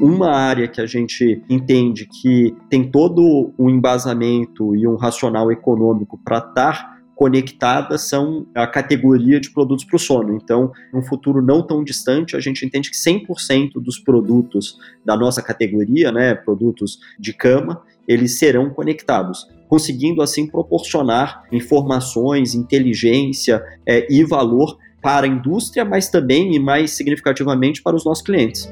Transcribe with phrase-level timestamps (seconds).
[0.00, 6.18] Uma área que a gente entende que tem todo um embasamento e um racional econômico
[6.22, 10.36] para estar conectadas são a categoria de produtos para o sono.
[10.36, 15.40] Então, num futuro não tão distante, a gente entende que 100% dos produtos da nossa
[15.40, 24.22] categoria, né, produtos de cama, eles serão conectados, conseguindo assim proporcionar informações, inteligência é, e
[24.22, 28.70] valor para a indústria, mas também e mais significativamente para os nossos clientes.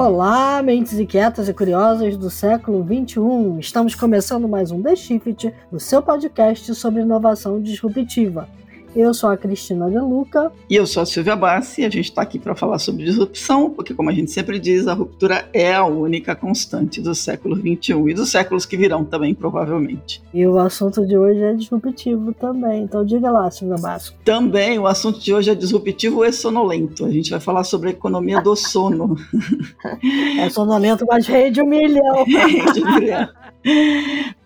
[0.00, 3.58] Olá, mentes inquietas e curiosas do século 21.
[3.58, 8.48] Estamos começando mais um The Shift, o seu podcast sobre inovação disruptiva.
[8.96, 10.50] Eu sou a Cristina De Luca.
[10.68, 11.82] E eu sou a Silvia Bassi.
[11.82, 14.86] E a gente está aqui para falar sobre disrupção, porque, como a gente sempre diz,
[14.86, 19.34] a ruptura é a única constante do século XXI e dos séculos que virão também,
[19.34, 20.22] provavelmente.
[20.32, 22.82] E o assunto de hoje é disruptivo também.
[22.82, 24.12] Então, diga lá, Silvia Bassi.
[24.24, 27.04] Também, o assunto de hoje é disruptivo e sonolento.
[27.04, 29.16] A gente vai falar sobre a economia do sono.
[30.40, 32.24] é sonolento, mas rei de um milhão.
[32.24, 33.28] Rei de um milhão.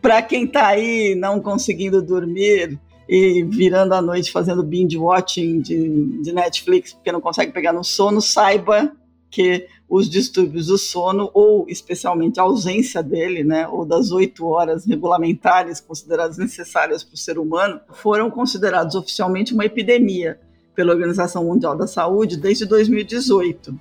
[0.01, 2.79] Para quem está aí não conseguindo dormir
[3.15, 7.85] e virando a noite fazendo binge watching de, de Netflix porque não consegue pegar no
[7.85, 8.91] sono, saiba
[9.31, 14.87] que os distúrbios do sono, ou especialmente a ausência dele, né, ou das oito horas
[14.87, 20.41] regulamentares consideradas necessárias para o ser humano, foram considerados oficialmente uma epidemia
[20.75, 23.79] pela Organização Mundial da Saúde desde 2018.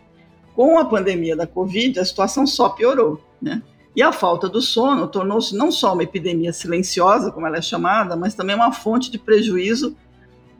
[0.54, 3.22] Com a pandemia da Covid, a situação só piorou.
[3.42, 3.62] Né?
[3.96, 8.16] E a falta do sono tornou-se não só uma epidemia silenciosa, como ela é chamada,
[8.16, 9.96] mas também uma fonte de prejuízo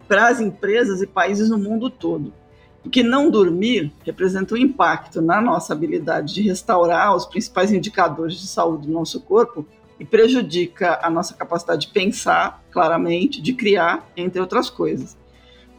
[0.08, 2.34] para as empresas e países no mundo todo.
[2.84, 8.48] Porque não dormir representa um impacto na nossa habilidade de restaurar os principais indicadores de
[8.48, 9.66] saúde do nosso corpo
[9.98, 15.16] e prejudica a nossa capacidade de pensar claramente, de criar, entre outras coisas.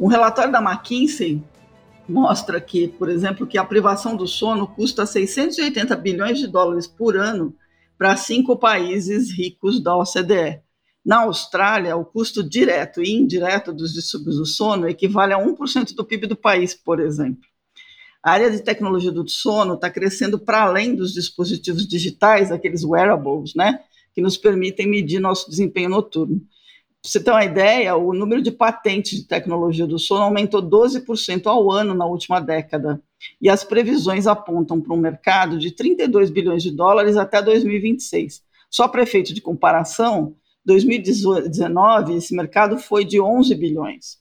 [0.00, 1.42] Um relatório da McKinsey
[2.08, 7.16] mostra que, por exemplo, que a privação do sono custa 680 bilhões de dólares por
[7.16, 7.54] ano
[7.97, 10.60] para cinco países ricos da OCDE.
[11.04, 16.04] Na Austrália, o custo direto e indireto dos distúrbios do sono equivale a 1% do
[16.04, 17.43] PIB do país, por exemplo.
[18.22, 23.53] A área de tecnologia do sono está crescendo para além dos dispositivos digitais, aqueles wearables,
[23.55, 23.81] né,
[24.15, 26.41] que nos permitem medir nosso desempenho noturno.
[27.04, 31.68] Você ter uma ideia, o número de patentes de tecnologia do sono aumentou 12% ao
[31.68, 33.02] ano na última década.
[33.40, 38.44] E as previsões apontam para um mercado de 32 bilhões de dólares até 2026.
[38.70, 44.19] Só para efeito de comparação, 2019 esse mercado foi de 11 bilhões.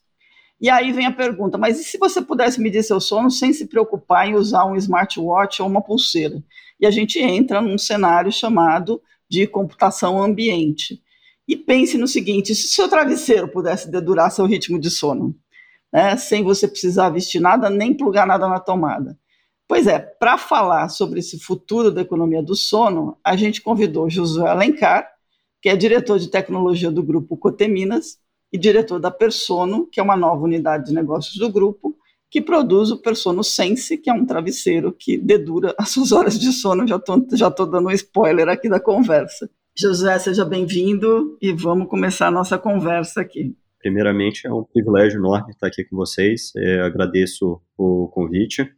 [0.60, 3.68] E aí vem a pergunta: mas e se você pudesse medir seu sono sem se
[3.68, 6.44] preocupar em usar um smartwatch ou uma pulseira?
[6.80, 9.00] E a gente entra num cenário chamado
[9.30, 11.00] de computação ambiente
[11.52, 15.36] e pense no seguinte: se seu travesseiro pudesse dedurar seu ritmo de sono,
[15.92, 19.20] né, sem você precisar vestir nada nem plugar nada na tomada.
[19.68, 24.50] Pois é, para falar sobre esse futuro da economia do sono, a gente convidou Josué
[24.50, 25.06] Alencar,
[25.62, 28.18] que é diretor de tecnologia do grupo Coteminas
[28.52, 31.98] e diretor da Persono, que é uma nova unidade de negócios do grupo,
[32.30, 36.54] que produz o Persono Sense, que é um travesseiro que dedura as suas horas de
[36.54, 36.88] sono.
[36.88, 39.50] Já estou já tô dando um spoiler aqui da conversa.
[39.78, 43.56] José, seja bem-vindo e vamos começar a nossa conversa aqui.
[43.80, 46.52] Primeiramente, é um privilégio enorme estar aqui com vocês.
[46.58, 48.70] É, agradeço o convite,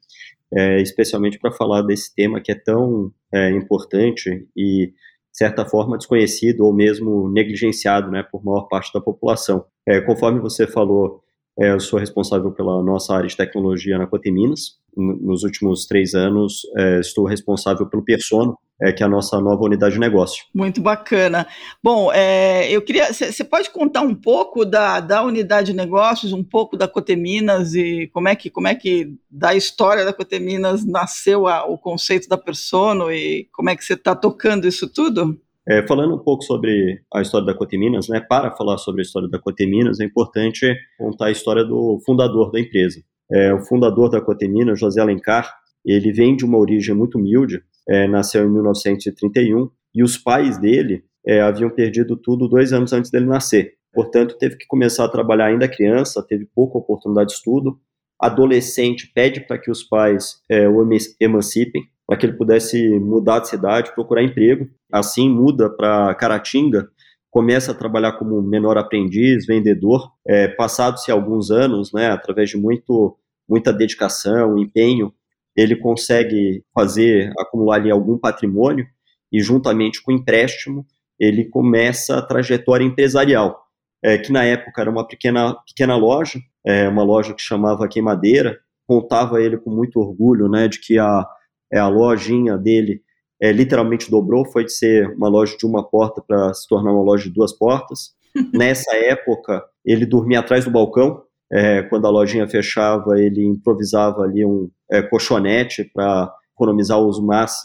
[0.54, 4.94] é, especialmente para falar desse tema que é tão é, importante e, de
[5.38, 9.66] certa forma, desconhecido ou mesmo negligenciado né, por maior parte da população.
[9.86, 11.23] É, conforme você falou,
[11.58, 14.78] eu sou responsável pela nossa área de tecnologia na Coteminas.
[14.96, 19.64] Nos últimos três anos, é, estou responsável pelo Persono, é, que é a nossa nova
[19.64, 20.44] unidade de negócio.
[20.54, 21.48] Muito bacana.
[21.82, 23.12] Bom, é, eu queria.
[23.12, 28.10] Você pode contar um pouco da, da unidade de negócios, um pouco da Coteminas e
[28.14, 32.38] como é que, como é que da história da Coteminas nasceu a, o conceito da
[32.38, 35.40] Persono e como é que você está tocando isso tudo?
[35.68, 39.30] É, falando um pouco sobre a história da Coteminas, né, para falar sobre a história
[39.30, 43.02] da Coteminas, é importante contar a história do fundador da empresa.
[43.32, 45.54] É, o fundador da Coteminas, José Alencar,
[45.86, 51.04] ele vem de uma origem muito humilde, é, nasceu em 1931, e os pais dele
[51.26, 53.74] é, haviam perdido tudo dois anos antes dele nascer.
[53.94, 57.80] Portanto, teve que começar a trabalhar ainda criança, teve pouca oportunidade de estudo.
[58.20, 60.86] Adolescente pede para que os pais é, o
[61.20, 64.70] emancipem, para que ele pudesse mudar de cidade, procurar emprego.
[64.92, 66.90] Assim, muda para Caratinga,
[67.32, 70.12] começa a trabalhar como menor aprendiz, vendedor.
[70.28, 73.18] É, Passados-se alguns anos, né, através de muito,
[73.50, 75.14] muita dedicação, empenho,
[75.56, 78.86] ele consegue fazer, acumular ali algum patrimônio
[79.32, 80.86] e, juntamente com o empréstimo,
[81.20, 83.64] ele começa a trajetória empresarial.
[84.04, 88.60] é, que na época era uma pequena, pequena loja, é, uma loja que chamava Queimadeira,
[88.86, 91.26] contava ele com muito orgulho, né, de que a,
[91.74, 93.02] é, a lojinha dele
[93.42, 97.04] é, literalmente dobrou, foi de ser uma loja de uma porta para se tornar uma
[97.04, 98.14] loja de duas portas.
[98.54, 104.46] Nessa época, ele dormia atrás do balcão, é, quando a lojinha fechava, ele improvisava ali
[104.46, 107.20] um é, colchonete para economizar os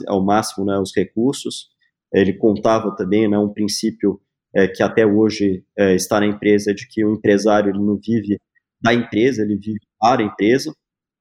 [0.07, 1.69] ao máximo né, os recursos.
[2.13, 4.21] Ele contava também né, um princípio
[4.55, 8.41] é, que até hoje é, está na empresa, de que o empresário ele não vive
[8.81, 10.73] da empresa, ele vive para a empresa.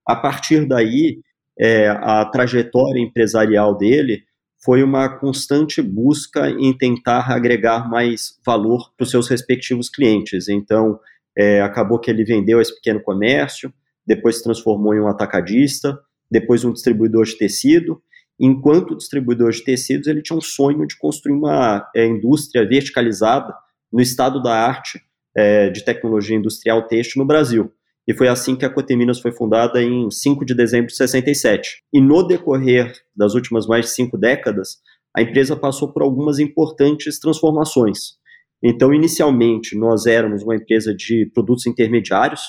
[0.05, 1.21] A partir daí,
[1.59, 4.23] é, a trajetória empresarial dele
[4.63, 10.49] foi uma constante busca em tentar agregar mais valor para os seus respectivos clientes.
[10.49, 10.99] Então,
[11.37, 13.71] é, acabou que ele vendeu esse pequeno comércio,
[14.05, 15.99] depois se transformou em um atacadista,
[16.29, 18.01] depois um distribuidor de tecido.
[18.39, 23.53] Enquanto distribuidor de tecidos, ele tinha um sonho de construir uma é, indústria verticalizada
[23.91, 25.01] no estado da arte
[25.35, 27.71] é, de tecnologia industrial têxtil no Brasil.
[28.07, 31.83] E foi assim que a Coteminas foi fundada em 5 de dezembro de 67.
[31.93, 34.77] E no decorrer das últimas mais de cinco décadas,
[35.15, 38.15] a empresa passou por algumas importantes transformações.
[38.63, 42.41] Então, inicialmente, nós éramos uma empresa de produtos intermediários,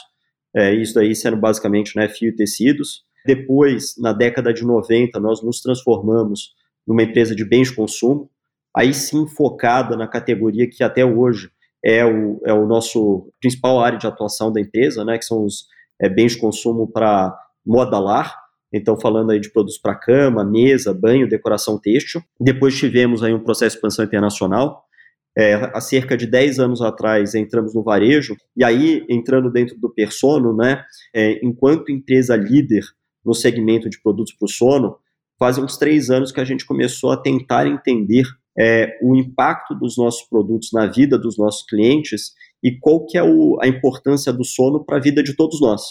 [0.54, 3.02] é, isso daí sendo basicamente né, fio e tecidos.
[3.26, 6.54] Depois, na década de 90, nós nos transformamos
[6.86, 8.30] numa empresa de bens de consumo,
[8.74, 11.50] aí sim focada na categoria que até hoje
[11.84, 15.66] é o, é o nosso principal área de atuação da empresa, né, que são os
[16.00, 18.34] é, bens de consumo para moda lar,
[18.72, 22.22] então falando aí de produtos para cama, mesa, banho, decoração têxtil.
[22.40, 24.84] Depois tivemos aí um processo de expansão internacional,
[25.36, 29.88] é, há cerca de 10 anos atrás entramos no varejo, e aí entrando dentro do
[29.88, 30.82] Persono, né,
[31.14, 32.82] é, enquanto empresa líder
[33.24, 34.96] no segmento de produtos para o sono,
[35.38, 38.24] fazem uns três anos que a gente começou a tentar entender
[38.58, 42.32] é, o impacto dos nossos produtos na vida dos nossos clientes
[42.62, 45.82] e qual que é o, a importância do sono para a vida de todos nós.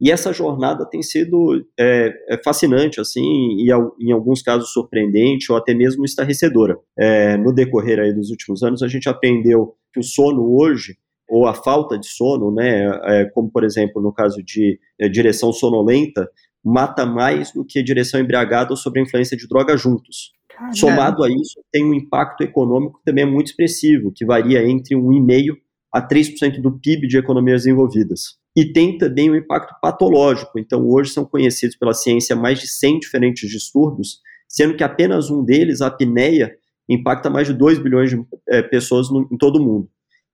[0.00, 3.70] E essa jornada tem sido é, é fascinante, assim, e
[4.00, 6.76] em alguns casos surpreendente ou até mesmo estarrecedora.
[6.98, 11.46] É, no decorrer aí dos últimos anos, a gente aprendeu que o sono hoje, ou
[11.46, 16.28] a falta de sono, né, é, como por exemplo no caso de é, direção sonolenta,
[16.62, 20.35] mata mais do que direção embriagada ou sob a influência de droga juntos.
[20.56, 20.74] Caramba.
[20.74, 25.54] Somado a isso, tem um impacto econômico também muito expressivo, que varia entre 1,5%
[25.92, 28.38] a 3% do PIB de economias desenvolvidas.
[28.56, 30.58] E tem também um impacto patológico.
[30.58, 35.44] Então, hoje são conhecidos pela ciência mais de 100 diferentes distúrbios, sendo que apenas um
[35.44, 36.56] deles, a apneia,
[36.88, 39.90] impacta mais de 2 bilhões de é, pessoas no, em todo o mundo.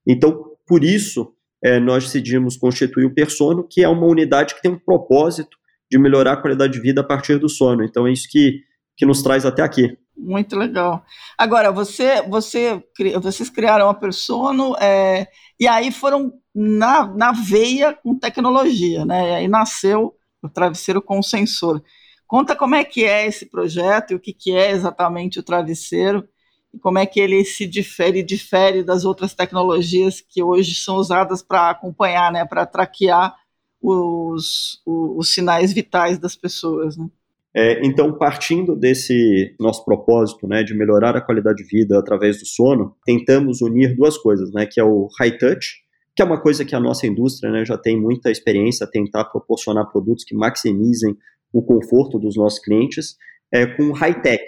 [0.06, 1.34] Então, por isso,
[1.64, 5.56] é, nós decidimos constituir o Persono, que é uma unidade que tem um propósito
[5.90, 7.84] de melhorar a qualidade de vida a partir do sono.
[7.84, 8.60] Então, é isso que,
[8.96, 9.96] que nos traz até aqui.
[10.22, 11.04] Muito legal.
[11.36, 12.80] Agora, você, você,
[13.20, 15.26] vocês criaram a Persono é,
[15.58, 19.30] e aí foram na, na veia com tecnologia, né?
[19.30, 21.82] E aí nasceu o travesseiro com sensor.
[22.26, 26.28] Conta como é que é esse projeto e o que, que é exatamente o travesseiro
[26.72, 31.42] e como é que ele se difere difere das outras tecnologias que hoje são usadas
[31.42, 32.44] para acompanhar, né?
[32.46, 33.36] Para traquear
[33.80, 37.08] os, os, os sinais vitais das pessoas, né?
[37.54, 42.46] É, então, partindo desse nosso propósito, né, de melhorar a qualidade de vida através do
[42.46, 45.82] sono, tentamos unir duas coisas, né, que é o high touch,
[46.16, 49.90] que é uma coisa que a nossa indústria né, já tem muita experiência, tentar proporcionar
[49.90, 51.14] produtos que maximizem
[51.52, 53.16] o conforto dos nossos clientes,
[53.52, 54.42] é, com high tech,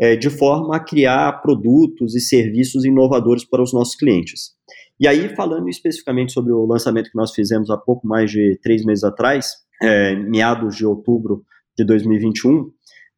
[0.00, 4.52] é, de forma a criar produtos e serviços inovadores para os nossos clientes.
[4.98, 8.84] E aí, falando especificamente sobre o lançamento que nós fizemos há pouco mais de três
[8.84, 11.44] meses atrás, é, meados de outubro
[11.78, 12.70] de 2021,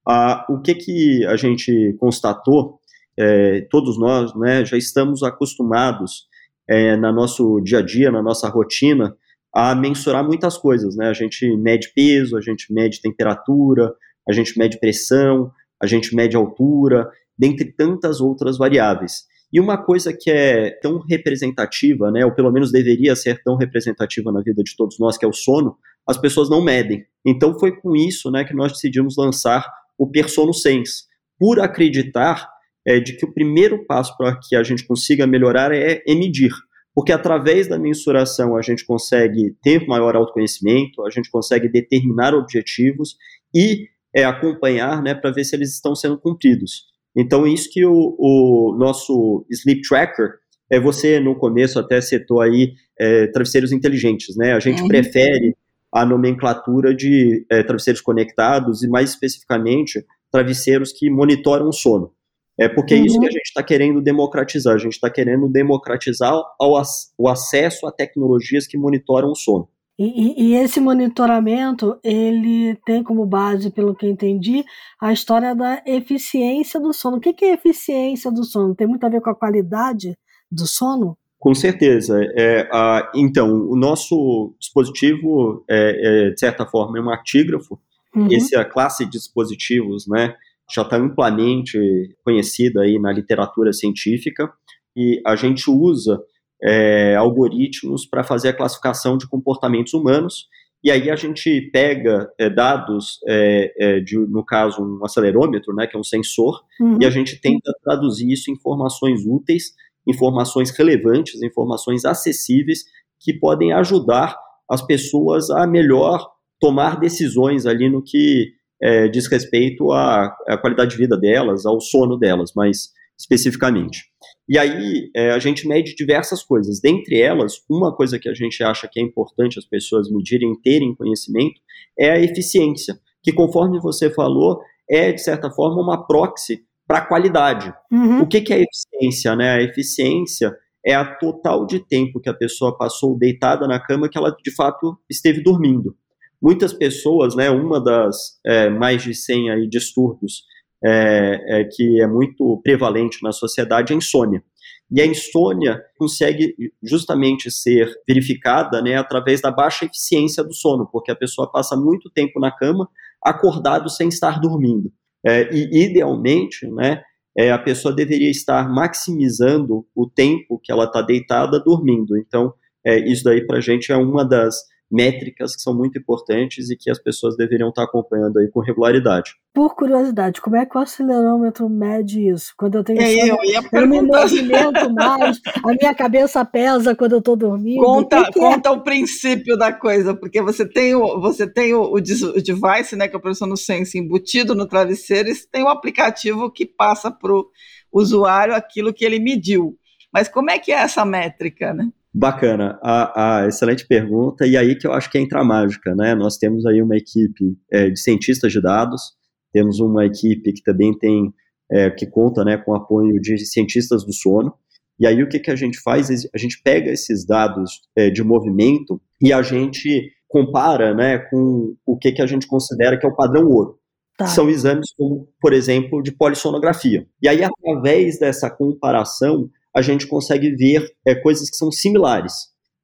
[0.07, 2.79] ah, o que, que a gente constatou,
[3.19, 6.29] é, todos nós né, já estamos acostumados
[6.69, 9.17] é, no nosso dia a dia, na nossa rotina,
[9.55, 10.95] a mensurar muitas coisas.
[10.95, 11.09] Né?
[11.09, 13.93] A gente mede peso, a gente mede temperatura,
[14.29, 15.51] a gente mede pressão,
[15.83, 19.25] a gente mede altura, dentre tantas outras variáveis.
[19.53, 24.31] E uma coisa que é tão representativa, né, ou pelo menos deveria ser tão representativa
[24.31, 25.77] na vida de todos nós, que é o sono,
[26.11, 27.05] as pessoas não medem.
[27.25, 29.65] Então foi com isso né, que nós decidimos lançar
[29.97, 31.05] o Persono Sense,
[31.39, 32.49] por acreditar
[32.87, 36.53] é, de que o primeiro passo para que a gente consiga melhorar é, é medir.
[36.95, 43.17] Porque através da mensuração a gente consegue ter maior autoconhecimento, a gente consegue determinar objetivos
[43.55, 46.91] e é, acompanhar né, para ver se eles estão sendo cumpridos.
[47.17, 50.41] Então, isso que o, o nosso Sleep Tracker,
[50.71, 54.53] é você no começo até citou aí é, travesseiros inteligentes, né?
[54.53, 54.89] A gente uhum.
[54.89, 55.57] prefere
[55.93, 62.13] a nomenclatura de é, travesseiros conectados e, mais especificamente, travesseiros que monitoram o sono.
[62.59, 63.01] É porque uhum.
[63.01, 63.33] é isso que a uhum.
[63.33, 64.75] gente está querendo democratizar.
[64.75, 66.83] A gente está querendo democratizar ao,
[67.19, 69.69] o acesso a tecnologias que monitoram o sono.
[69.99, 74.65] E, e, esse monitoramento, ele tem como base, pelo que entendi,
[74.99, 77.19] a história da eficiência do sono.
[77.19, 78.75] O que é eficiência do sono?
[78.75, 80.17] Tem muito a ver com a qualidade
[80.51, 81.19] do sono?
[81.41, 82.23] Com certeza.
[82.37, 87.81] É, a, então, o nosso dispositivo, é, é, de certa forma, é um actígrafo.
[88.15, 88.29] Uhum.
[88.31, 90.35] Essa classe de dispositivos né,
[90.73, 91.79] já está amplamente
[92.23, 94.53] conhecida aí na literatura científica
[94.95, 96.21] e a gente usa
[96.63, 100.47] é, algoritmos para fazer a classificação de comportamentos humanos.
[100.85, 105.87] E aí a gente pega é, dados, é, é, de, no caso, um acelerômetro, né,
[105.87, 106.99] que é um sensor, uhum.
[107.01, 109.73] e a gente tenta traduzir isso em informações úteis,
[110.11, 112.85] informações relevantes, informações acessíveis,
[113.21, 114.37] que podem ajudar
[114.69, 116.29] as pessoas a melhor
[116.61, 118.53] tomar decisões ali no que
[118.83, 124.05] é, diz respeito à, à qualidade de vida delas, ao sono delas, mais especificamente.
[124.49, 126.81] E aí é, a gente mede diversas coisas.
[126.81, 130.95] Dentre elas, uma coisa que a gente acha que é importante as pessoas medirem, terem
[130.95, 131.61] conhecimento,
[131.99, 137.07] é a eficiência, que conforme você falou, é, de certa forma, uma proxy para a
[137.07, 137.73] qualidade.
[137.89, 138.23] Uhum.
[138.23, 139.37] O que, que é eficiência?
[139.37, 139.49] Né?
[139.49, 140.53] A eficiência
[140.85, 144.53] é a total de tempo que a pessoa passou deitada na cama que ela, de
[144.53, 145.95] fato, esteve dormindo.
[146.43, 150.43] Muitas pessoas, né, uma das é, mais de 100 aí distúrbios
[150.85, 154.43] é, é, que é muito prevalente na sociedade é a insônia.
[154.91, 161.13] E a insônia consegue justamente ser verificada né, através da baixa eficiência do sono, porque
[161.13, 162.89] a pessoa passa muito tempo na cama
[163.23, 164.91] acordado sem estar dormindo.
[165.25, 167.03] É, e, idealmente, né,
[167.37, 172.17] é, a pessoa deveria estar maximizando o tempo que ela está deitada dormindo.
[172.17, 172.53] Então,
[172.85, 174.57] é, isso daí para a gente é uma das
[174.91, 179.37] métricas que são muito importantes e que as pessoas deveriam estar acompanhando aí com regularidade.
[179.55, 182.53] Por curiosidade, como é que o acelerômetro mede isso?
[182.57, 186.95] Quando eu tenho é, sono, eu, ia eu me movimento mais, a minha cabeça pesa
[186.95, 187.83] quando eu estou dormindo.
[187.83, 188.43] Conta, que que é?
[188.43, 188.73] conta é?
[188.73, 193.15] o princípio da coisa, porque você tem o, você tem o, o device, né, que
[193.15, 197.11] é o professor no Sense, embutido no travesseiro, e tem o um aplicativo que passa
[197.11, 197.49] para o
[197.93, 199.77] usuário aquilo que ele mediu.
[200.13, 201.89] Mas como é que é essa métrica, né?
[202.13, 206.15] Bacana, a, a, excelente pergunta, e aí que eu acho que entra a mágica, né?
[206.15, 209.13] Nós temos aí uma equipe é, de cientistas de dados,
[209.53, 211.33] temos uma equipe que também tem,
[211.71, 214.53] é, que conta né, com apoio de cientistas do sono,
[214.99, 216.11] e aí o que, que a gente faz?
[216.11, 221.97] A gente pega esses dados é, de movimento e a gente compara né, com o
[221.97, 223.79] que, que a gente considera que é o padrão ouro.
[224.19, 224.27] Tá.
[224.27, 227.07] São exames como, por exemplo, de polissonografia.
[227.23, 232.33] E aí, através dessa comparação, a gente consegue ver é, coisas que são similares.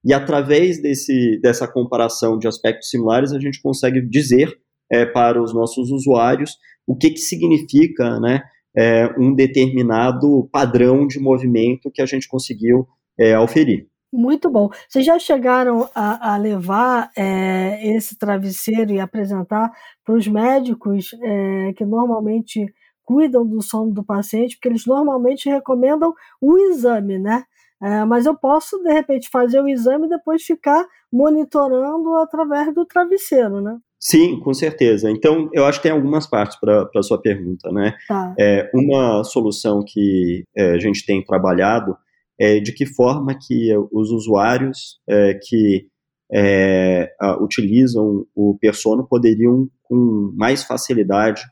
[0.04, 4.56] E através desse, dessa comparação de aspectos similares, a gente consegue dizer
[4.90, 6.52] é, para os nossos usuários
[6.86, 8.42] o que, que significa né,
[8.76, 12.86] é, um determinado padrão de movimento que a gente conseguiu
[13.18, 13.88] é, auferir.
[14.12, 14.70] Muito bom.
[14.88, 19.70] Vocês já chegaram a, a levar é, esse travesseiro e apresentar
[20.04, 22.72] para os médicos é, que normalmente
[23.06, 27.44] cuidam do sono do paciente, porque eles normalmente recomendam o exame, né?
[27.82, 32.84] É, mas eu posso, de repente, fazer o exame e depois ficar monitorando através do
[32.84, 33.78] travesseiro, né?
[33.98, 35.10] Sim, com certeza.
[35.10, 37.94] Então, eu acho que tem algumas partes para a sua pergunta, né?
[38.08, 38.34] Tá.
[38.38, 41.96] É, uma solução que é, a gente tem trabalhado
[42.38, 45.88] é de que forma que os usuários é, que
[46.32, 47.10] é,
[47.40, 51.42] utilizam o Persona poderiam, com mais facilidade,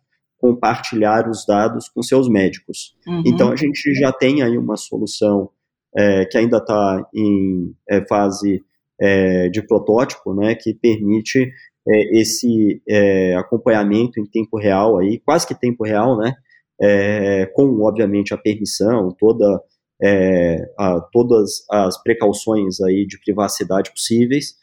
[0.45, 2.95] compartilhar os dados com seus médicos.
[3.07, 3.23] Uhum.
[3.25, 5.49] Então a gente já tem aí uma solução
[5.97, 8.63] é, que ainda está em é, fase
[9.01, 11.51] é, de protótipo, né, que permite
[11.89, 16.35] é, esse é, acompanhamento em tempo real aí, quase que tempo real, né,
[16.79, 19.63] é, com obviamente a permissão, toda
[20.79, 24.57] a, todas as precauções aí de privacidade possíveis,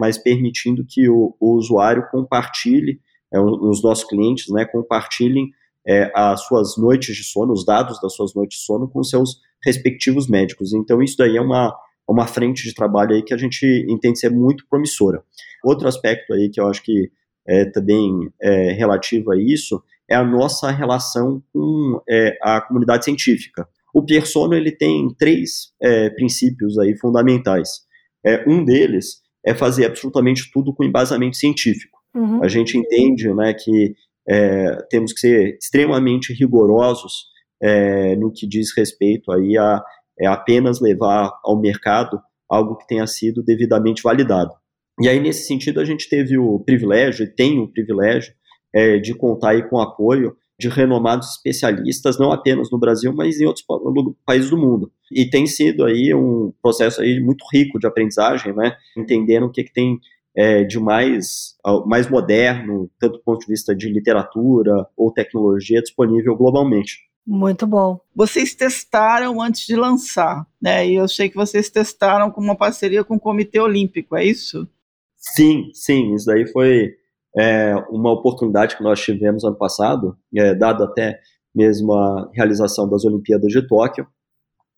[0.00, 2.98] mas permitindo que o, o usuário compartilhe
[3.32, 5.50] é, os nossos clientes né, compartilhem
[5.86, 9.40] é, as suas noites de sono, os dados das suas noites de sono com seus
[9.64, 10.72] respectivos médicos.
[10.72, 11.74] Então, isso daí é uma,
[12.06, 15.22] uma frente de trabalho aí que a gente entende ser muito promissora.
[15.64, 17.10] Outro aspecto aí que eu acho que
[17.46, 23.66] é também é, relativo a isso é a nossa relação com é, a comunidade científica.
[23.94, 27.86] O Persona ele tem três é, princípios aí fundamentais.
[28.24, 31.97] É, um deles é fazer absolutamente tudo com embasamento científico.
[32.18, 32.42] Uhum.
[32.42, 33.94] A gente entende né, que
[34.28, 37.26] é, temos que ser extremamente rigorosos
[37.62, 39.82] é, no que diz respeito aí a
[40.20, 42.20] é, apenas levar ao mercado
[42.50, 44.52] algo que tenha sido devidamente validado.
[45.00, 48.32] E aí, nesse sentido, a gente teve o privilégio, e tem o privilégio,
[48.74, 53.40] é, de contar aí com o apoio de renomados especialistas, não apenas no Brasil, mas
[53.40, 53.64] em outros
[54.26, 54.90] países do mundo.
[55.12, 58.76] E tem sido aí um processo aí muito rico de aprendizagem, né?
[58.96, 60.00] Entendendo o que, que tem
[60.36, 61.56] é, de mais,
[61.86, 67.08] mais moderno, tanto do ponto de vista de literatura ou tecnologia disponível globalmente.
[67.26, 68.00] Muito bom.
[68.14, 70.88] Vocês testaram antes de lançar, né?
[70.88, 74.66] E eu sei que vocês testaram com uma parceria com o Comitê Olímpico, é isso?
[75.14, 76.14] Sim, sim.
[76.14, 76.94] Isso daí foi
[77.36, 81.20] é, uma oportunidade que nós tivemos ano passado, é, dado até
[81.54, 84.06] mesmo a realização das Olimpíadas de Tóquio,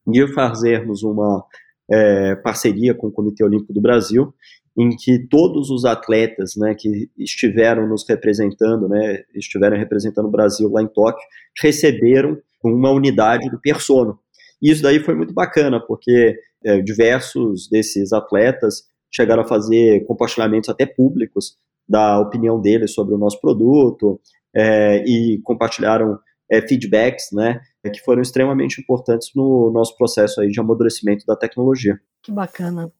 [0.07, 1.45] de fazermos uma
[1.89, 4.35] é, parceria com o Comitê Olímpico do Brasil,
[4.77, 10.71] em que todos os atletas né, que estiveram nos representando, né, estiveram representando o Brasil
[10.71, 11.27] lá em Tóquio,
[11.61, 14.19] receberam uma unidade do Persono.
[14.63, 20.69] E isso daí foi muito bacana, porque é, diversos desses atletas chegaram a fazer compartilhamentos
[20.69, 21.57] até públicos
[21.89, 24.21] da opinião deles sobre o nosso produto
[24.55, 26.19] é, e compartilharam
[26.51, 27.61] é, feedbacks, né,
[27.93, 31.99] que foram extremamente importantes no nosso processo aí de amadurecimento da tecnologia.
[32.23, 32.93] Que bacana.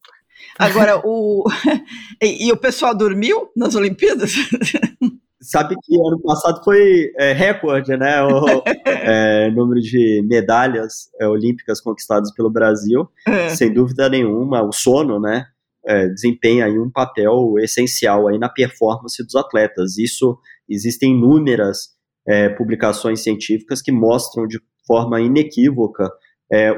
[0.57, 1.43] Agora, o.
[2.21, 4.33] e, e, o pessoal dormiu nas Olimpíadas?
[5.41, 8.21] Sabe que ano passado foi é, recorde, né?
[8.21, 13.49] O é, número de medalhas é, olímpicas conquistadas pelo Brasil, é.
[13.49, 14.61] sem dúvida nenhuma.
[14.61, 15.45] O sono, né?
[15.83, 19.97] É, desempenha aí um papel essencial aí na performance dos atletas.
[19.97, 20.37] Isso
[20.69, 21.89] existem inúmeras
[22.27, 26.11] é, publicações científicas que mostram de forma inequívoca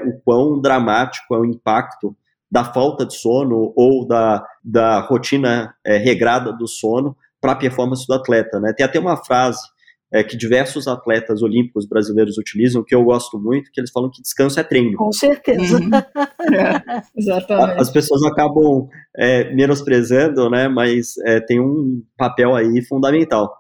[0.06, 2.16] o quão dramático é o impacto
[2.54, 8.06] da falta de sono ou da, da rotina é, regrada do sono para a performance
[8.06, 8.60] do atleta.
[8.60, 8.72] Né?
[8.78, 9.60] Tem até uma frase
[10.14, 14.22] é, que diversos atletas olímpicos brasileiros utilizam, que eu gosto muito, que eles falam que
[14.22, 14.96] descanso é treino.
[14.98, 15.80] Com certeza.
[15.80, 15.90] Uhum.
[16.56, 17.82] é, exatamente.
[17.82, 23.52] As pessoas acabam é, menosprezando, né, mas é, tem um papel aí fundamental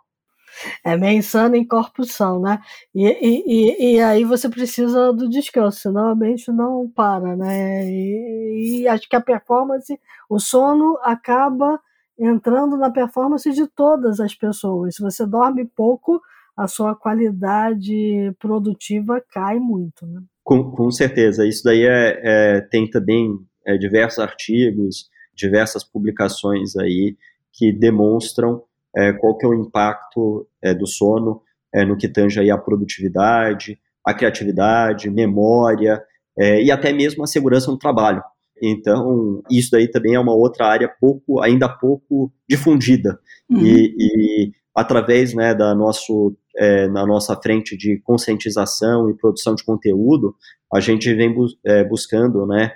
[0.83, 2.59] é mensana em corpo são, né?
[2.93, 7.85] E, e, e, aí você precisa do descanso, senão a mente não para, né?
[7.85, 11.79] E, e acho que a performance, o sono acaba
[12.17, 14.95] entrando na performance de todas as pessoas.
[14.95, 16.21] Se você dorme pouco,
[16.55, 20.21] a sua qualidade produtiva cai muito, né?
[20.43, 21.47] Com, com certeza.
[21.47, 27.17] Isso daí é, é tem também é, diversos artigos, diversas publicações aí
[27.51, 28.63] que demonstram
[28.95, 31.41] é, qual que é o impacto é, do sono
[31.73, 36.01] é, no que tange aí a produtividade, a criatividade, memória
[36.37, 38.21] é, e até mesmo a segurança no trabalho.
[38.61, 43.19] Então, isso daí também é uma outra área pouco, ainda pouco difundida.
[43.49, 43.59] Uhum.
[43.59, 49.63] E, e, através né, da nosso, é, na nossa frente de conscientização e produção de
[49.63, 50.35] conteúdo,
[50.73, 52.71] a gente vem bu é, buscando, né,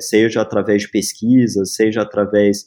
[0.00, 2.66] seja através de pesquisas, seja através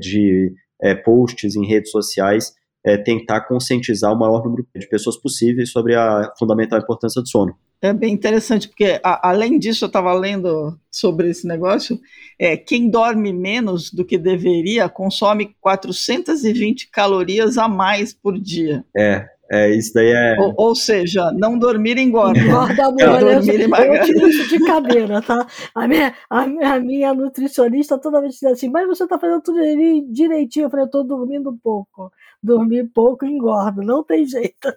[0.00, 5.70] de é, posts em redes sociais, é, tentar conscientizar o maior número de pessoas possíveis
[5.70, 7.56] sobre a fundamental importância do sono.
[7.80, 12.00] É bem interessante, porque a, além disso, eu estava lendo sobre esse negócio,
[12.36, 18.84] é, quem dorme menos do que deveria consome 420 calorias a mais por dia.
[18.96, 20.36] É, é, isso daí é.
[20.38, 22.38] Ou, ou seja, não dormir engorda.
[22.38, 22.98] Engorda muito.
[23.20, 25.46] dormir eu, eu tiro isso de cadeira, tá?
[25.74, 29.58] A minha, a, a minha nutricionista toda vez diz assim, mas você tá fazendo tudo
[30.10, 30.66] direitinho.
[30.66, 32.10] Eu falei, eu tô dormindo pouco.
[32.42, 34.68] Dormir pouco engorda, não tem jeito.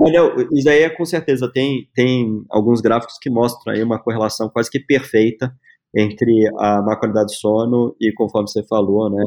[0.00, 1.50] Olha, isso aí é com certeza.
[1.52, 5.52] Tem, tem alguns gráficos que mostram aí uma correlação quase que perfeita
[5.94, 9.24] entre a má qualidade de sono e, conforme você falou, né,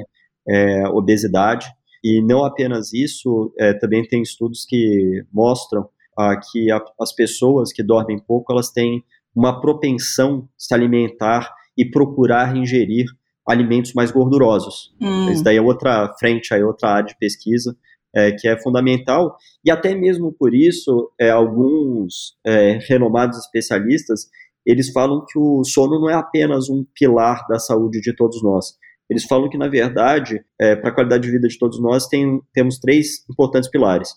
[0.47, 1.67] é, obesidade.
[2.05, 7.73] E não apenas isso, é, também tem estudos que mostram ah, que a, as pessoas
[7.73, 9.03] que dormem pouco, elas têm
[9.35, 13.07] uma propensão se alimentar e procurar ingerir
[13.47, 14.95] alimentos mais gordurosos.
[15.01, 15.31] Hum.
[15.31, 17.75] Isso daí é outra frente, aí outra área de pesquisa
[18.15, 19.35] é, que é fundamental.
[19.65, 24.29] E até mesmo por isso, é, alguns é, renomados especialistas,
[24.63, 28.75] eles falam que o sono não é apenas um pilar da saúde de todos nós.
[29.09, 32.41] Eles falam que, na verdade, é, para a qualidade de vida de todos nós, tem,
[32.53, 34.09] temos três importantes pilares,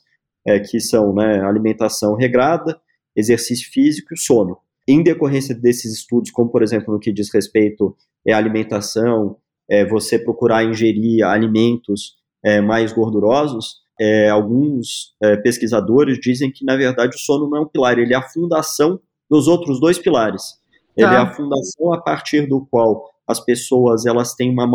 [0.47, 2.79] é, que são né, alimentação regrada,
[3.15, 4.59] exercício físico e sono.
[4.87, 7.95] Em decorrência desses estudos, como, por exemplo, no que diz respeito
[8.27, 9.37] à alimentação,
[9.69, 16.77] é, você procurar ingerir alimentos é, mais gordurosos, é, alguns é, pesquisadores dizem que, na
[16.77, 18.99] verdade, o sono não é um pilar, ele é a fundação
[19.29, 20.59] dos outros dois pilares.
[20.97, 21.23] Ele é tá.
[21.23, 24.67] a fundação a partir do qual as pessoas elas têm uma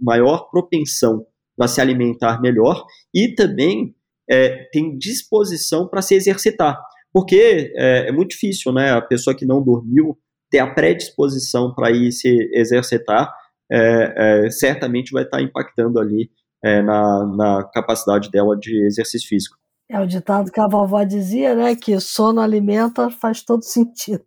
[0.00, 3.94] maior propensão para se alimentar melhor e também
[4.30, 6.78] é, tem disposição para se exercitar.
[7.12, 8.92] Porque é, é, muito difícil, né?
[8.92, 10.16] A pessoa que não dormiu
[10.50, 13.32] ter a predisposição para ir se exercitar,
[13.70, 16.30] é, é, certamente vai estar tá impactando ali
[16.64, 19.56] é, na, na capacidade dela de exercício físico.
[19.90, 21.74] É o ditado que a vovó dizia, né?
[21.74, 24.24] Que sono alimenta faz todo sentido.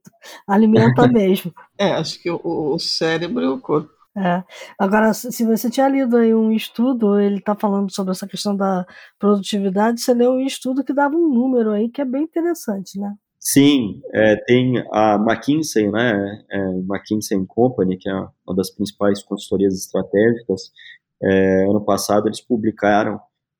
[0.47, 1.54] Alimenta mesmo.
[1.78, 3.89] É, acho que o, o cérebro e o corpo.
[4.17, 4.43] É.
[4.78, 8.86] Agora, se você tinha lido aí um estudo, ele está falando sobre essa questão da
[9.17, 13.13] produtividade, você leu um estudo que dava um número aí que é bem interessante, né?
[13.39, 19.74] Sim, é, tem a McKinsey, né, é, McKinsey Company, que é uma das principais consultorias
[19.74, 20.71] estratégicas,
[21.24, 23.19] é, ano passado eles publicaram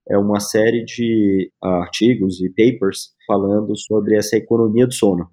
[0.10, 5.30] é, uma série de artigos e papers falando sobre essa economia do sono.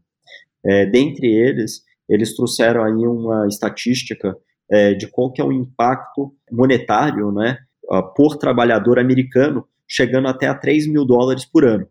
[0.64, 4.36] É, dentre eles, eles trouxeram aí uma estatística
[4.70, 7.58] é, de qual que é o impacto monetário né,
[8.16, 11.86] por trabalhador americano, chegando até a 3 mil dólares por ano.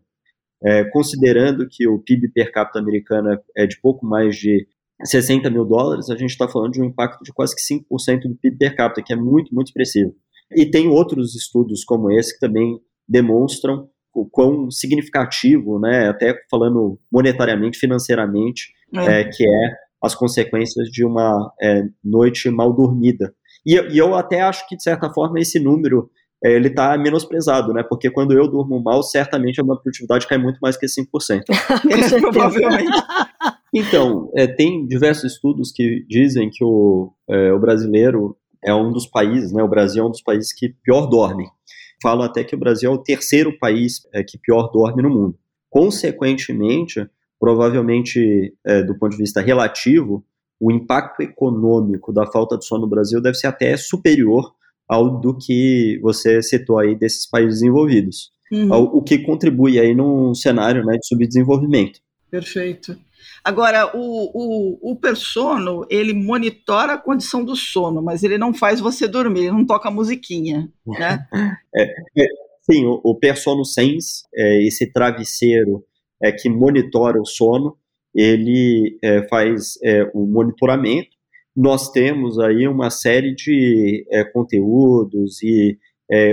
[0.62, 4.66] É, considerando que o PIB per capita americano é de pouco mais de
[5.04, 8.34] 60 mil dólares, a gente está falando de um impacto de quase que 5% do
[8.36, 10.14] PIB per capita, que é muito, muito expressivo.
[10.54, 16.98] E tem outros estudos como esse que também demonstram o quão significativo, né, até falando
[17.10, 19.20] monetariamente, financeiramente, é.
[19.20, 23.34] É, que é as consequências de uma é, noite mal dormida.
[23.66, 26.10] E, e, eu até acho que, de certa forma, esse número
[26.42, 27.82] é, ele está menosprezado, né?
[27.82, 31.04] Porque quando eu durmo mal, certamente a minha produtividade cai muito mais que 5%.
[32.20, 32.96] Provavelmente.
[33.74, 39.06] Então, é, tem diversos estudos que dizem que o, é, o brasileiro é um dos
[39.06, 39.62] países, né?
[39.62, 41.48] O Brasil é um dos países que pior dorme.
[42.02, 45.38] Falam até que o Brasil é o terceiro país é, que pior dorme no mundo.
[45.68, 47.06] Consequentemente,
[47.38, 50.24] provavelmente, é, do ponto de vista relativo,
[50.60, 54.52] o impacto econômico da falta de sono no Brasil deve ser até superior
[54.88, 58.36] ao do que você citou aí desses países desenvolvidos.
[58.50, 58.72] Uhum.
[58.72, 62.00] o que contribui aí num cenário né, de subdesenvolvimento.
[62.30, 62.96] Perfeito.
[63.48, 68.78] Agora, o, o, o persono, ele monitora a condição do sono, mas ele não faz
[68.78, 71.26] você dormir, ele não toca musiquinha, né?
[71.74, 72.26] é, é,
[72.70, 75.82] sim, o, o Persono Sense, é, esse travesseiro
[76.22, 77.74] é, que monitora o sono,
[78.14, 81.16] ele é, faz é, o monitoramento.
[81.56, 85.78] Nós temos aí uma série de é, conteúdos e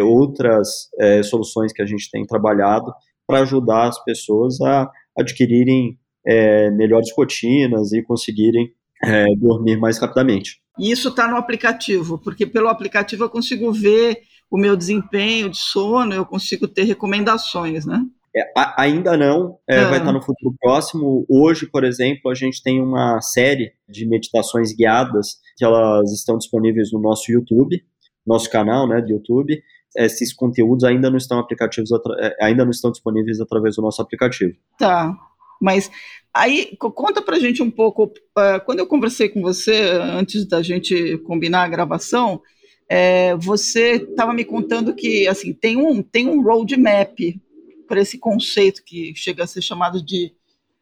[0.06, 0.90] outras
[1.30, 2.94] soluções que a gente tem trabalhado
[3.28, 8.72] para ajudar as pessoas a adquirirem é, melhores rotinas e conseguirem
[9.38, 10.60] dormir mais rapidamente.
[10.80, 15.58] E isso está no aplicativo, porque pelo aplicativo eu consigo ver o meu desempenho de
[15.58, 18.04] sono, eu consigo ter recomendações, né?
[18.36, 21.26] É, ainda não, é, vai estar no futuro próximo.
[21.30, 26.92] Hoje, por exemplo, a gente tem uma série de meditações guiadas que elas estão disponíveis
[26.92, 27.82] no nosso YouTube,
[28.28, 29.64] nosso canal, né, do YouTube.
[29.96, 34.54] Esses conteúdos ainda não estão aplicativos, é, ainda não estão disponíveis através do nosso aplicativo.
[34.78, 35.16] Tá,
[35.62, 35.90] mas
[36.34, 38.06] aí conta pra gente um pouco.
[38.38, 42.42] Uh, quando eu conversei com você antes da gente combinar a gravação,
[42.88, 47.18] é, você estava me contando que assim tem um tem um roadmap
[47.88, 50.34] para esse conceito que chega a ser chamado de,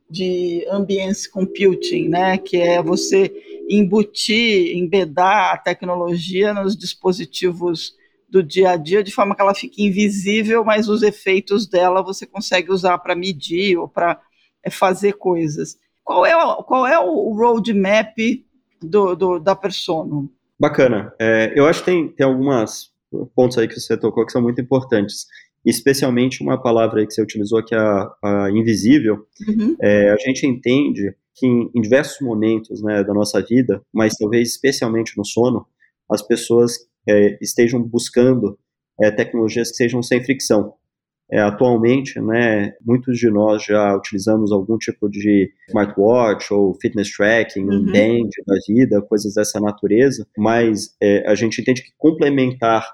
[0.09, 2.37] de ambience computing, né?
[2.37, 3.31] que é você
[3.69, 7.95] embutir, embedar a tecnologia nos dispositivos
[8.29, 12.25] do dia a dia de forma que ela fique invisível, mas os efeitos dela você
[12.25, 14.19] consegue usar para medir ou para
[14.71, 15.77] fazer coisas.
[16.03, 18.15] Qual é, o, qual é o roadmap
[18.81, 20.27] do, do, da persona?
[20.59, 21.13] Bacana.
[21.19, 22.91] É, eu acho que tem, tem algumas
[23.35, 25.27] pontos aí que você tocou que são muito importantes
[25.65, 29.75] especialmente uma palavra que você utilizou que é a, a invisível, uhum.
[29.81, 34.49] é, a gente entende que em, em diversos momentos né, da nossa vida, mas talvez
[34.49, 35.65] especialmente no sono,
[36.11, 38.57] as pessoas é, estejam buscando
[39.01, 40.73] é, tecnologias que sejam sem fricção.
[41.33, 47.63] É, atualmente, né, muitos de nós já utilizamos algum tipo de smartwatch ou fitness tracking,
[47.63, 47.85] uhum.
[47.85, 52.85] band da vida, coisas dessa natureza, mas é, a gente entende que complementar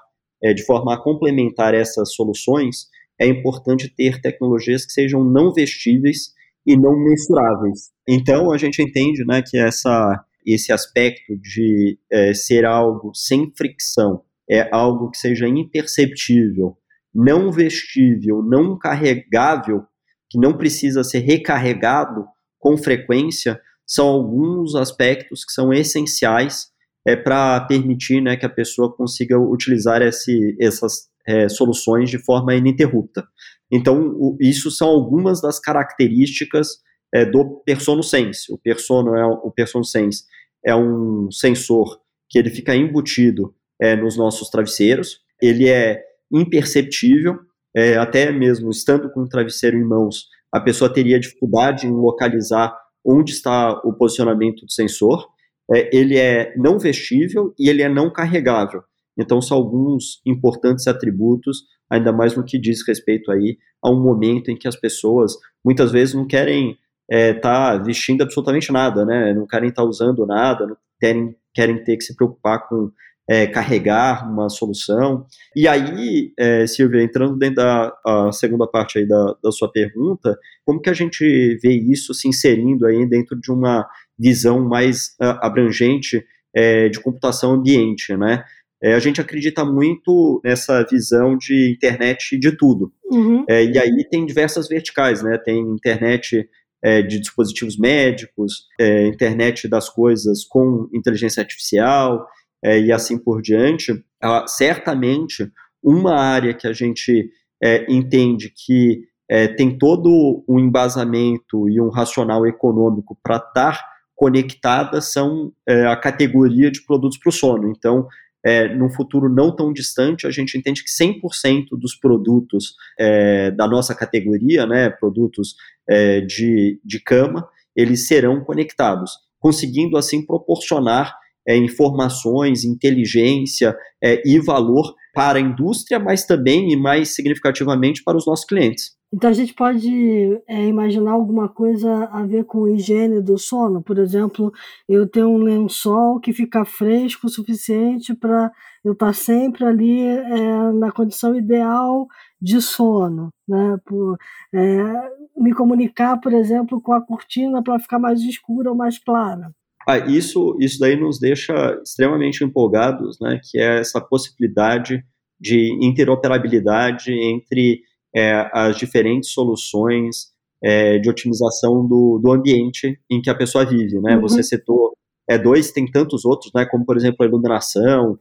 [0.42, 6.32] é, de forma a complementar essas soluções, é importante ter tecnologias que sejam não vestíveis
[6.66, 7.90] e não mensuráveis.
[8.08, 14.22] Então, a gente entende né, que essa, esse aspecto de é, ser algo sem fricção,
[14.50, 16.76] é algo que seja imperceptível,
[17.14, 19.84] não vestível, não carregável,
[20.28, 22.24] que não precisa ser recarregado
[22.58, 26.68] com frequência, são alguns aspectos que são essenciais
[27.06, 32.54] é, para permitir né, que a pessoa consiga utilizar esse, essas é, soluções de forma
[32.54, 33.26] ininterrupta.
[33.70, 36.68] Então, o, isso são algumas das características
[37.12, 38.52] é, do Persono Sense.
[38.52, 40.24] O Persono, é, o Persono Sense
[40.64, 47.38] é um sensor que ele fica embutido é, nos nossos travesseiros, ele é imperceptível,
[47.74, 52.76] é, até mesmo estando com o travesseiro em mãos, a pessoa teria dificuldade em localizar
[53.04, 55.26] onde está o posicionamento do sensor,
[55.72, 58.82] é, ele é não vestível e ele é não carregável.
[59.18, 64.50] Então, são alguns importantes atributos, ainda mais no que diz respeito aí a um momento
[64.50, 65.32] em que as pessoas
[65.64, 66.78] muitas vezes não querem
[67.10, 69.34] estar é, tá vestindo absolutamente nada, né?
[69.34, 72.90] Não querem estar tá usando nada, não querem, querem ter que se preocupar com
[73.30, 75.24] é, carregar uma solução.
[75.54, 80.80] E aí, é, Silvia, entrando dentro da segunda parte aí da, da sua pergunta, como
[80.80, 83.86] que a gente vê isso se inserindo aí dentro de uma
[84.18, 88.42] visão mais uh, abrangente é, de computação ambiente, né?
[88.82, 92.92] É, a gente acredita muito nessa visão de internet de tudo.
[93.04, 93.44] Uhum.
[93.48, 95.38] É, e aí tem diversas verticais, né?
[95.38, 96.48] Tem internet
[96.82, 102.26] é, de dispositivos médicos, é, internet das coisas com inteligência artificial
[102.62, 104.04] é, e assim por diante.
[104.22, 105.50] Ah, certamente,
[105.82, 107.30] uma área que a gente
[107.62, 109.08] é, entende que
[109.56, 113.80] tem todo um embasamento e um racional econômico para estar
[114.12, 115.52] conectada são
[115.88, 117.70] a categoria de produtos para o sono.
[117.70, 118.08] Então,
[118.44, 123.66] é, num futuro não tão distante, a gente entende que 100% dos produtos é, da
[123.66, 125.54] nossa categoria, né, produtos
[125.88, 127.46] é, de, de cama,
[127.76, 131.14] eles serão conectados, conseguindo assim proporcionar
[131.46, 138.16] é, informações, inteligência é, e valor para a indústria, mas também e mais significativamente para
[138.16, 138.98] os nossos clientes.
[139.12, 143.82] Então a gente pode é, imaginar alguma coisa a ver com higiene do sono.
[143.82, 144.52] Por exemplo,
[144.88, 148.52] eu tenho um lençol que fica fresco o suficiente para
[148.84, 152.06] eu estar tá sempre ali é, na condição ideal
[152.40, 153.30] de sono.
[153.48, 153.76] Né?
[153.84, 154.16] Por,
[154.54, 159.52] é, me comunicar, por exemplo, com a cortina para ficar mais escura ou mais clara.
[159.88, 163.40] Ah, isso, isso daí nos deixa extremamente empolgados, né?
[163.42, 165.02] que é essa possibilidade
[165.40, 167.82] de interoperabilidade entre
[168.14, 170.30] é, as diferentes soluções
[170.62, 174.16] é, de otimização do, do ambiente em que a pessoa vive, né?
[174.16, 174.22] Uhum.
[174.22, 174.92] Você citou
[175.30, 176.66] é dois, tem tantos outros, né?
[176.66, 178.18] Como por exemplo a iluminação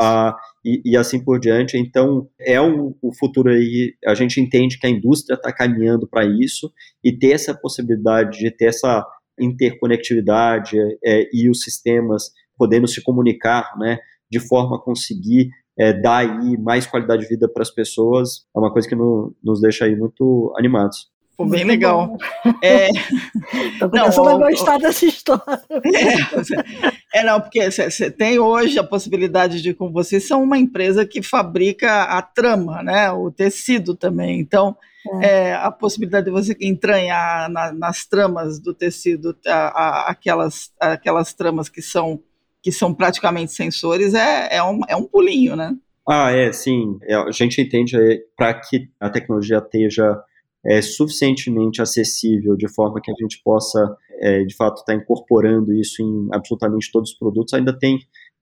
[0.00, 1.76] a, a, e, e, assim por diante.
[1.76, 3.94] Então é um, o futuro aí.
[4.06, 6.72] A gente entende que a indústria está caminhando para isso
[7.04, 9.06] e ter essa possibilidade de ter essa
[9.40, 13.98] interconectividade é, e os sistemas podendo se comunicar, né?
[14.30, 18.58] De forma a conseguir é, dar aí mais qualidade de vida para as pessoas é
[18.58, 21.10] uma coisa que no, nos deixa aí muito animados.
[21.36, 22.16] Pô, bem legal.
[22.62, 22.88] É...
[23.78, 25.44] Tô não, gostar dessa história.
[25.94, 31.06] É, é não, porque você tem hoje a possibilidade de, como vocês são uma empresa
[31.06, 34.38] que fabrica a trama, né, o tecido também.
[34.38, 34.76] Então,
[35.22, 35.26] é.
[35.26, 41.32] É, a possibilidade de você entranhar na, nas tramas do tecido a, a, aquelas, aquelas
[41.32, 42.20] tramas que são
[42.62, 45.72] que são praticamente sensores, é, é, um, é um pulinho, né?
[46.08, 46.98] Ah, é, sim.
[47.04, 50.20] É, a gente entende é, para que a tecnologia esteja
[50.68, 55.72] é, suficientemente acessível de forma que a gente possa, é, de fato, estar tá incorporando
[55.72, 57.98] isso em absolutamente todos os produtos, ainda tem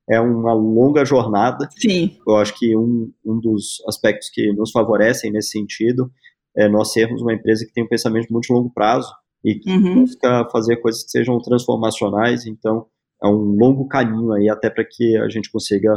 [0.08, 1.68] é uma longa jornada.
[1.78, 2.18] Sim.
[2.26, 6.10] Eu acho que um, um dos aspectos que nos favorecem nesse sentido
[6.56, 9.10] é nós sermos uma empresa que tem um pensamento muito longo prazo
[9.44, 10.02] e que uhum.
[10.02, 12.46] busca fazer coisas que sejam transformacionais.
[12.46, 12.86] Então,
[13.22, 15.94] é um longo caminho aí até para que a gente consiga